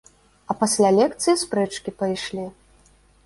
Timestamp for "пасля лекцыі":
0.61-1.35